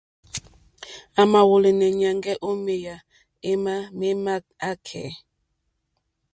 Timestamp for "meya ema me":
2.65-4.07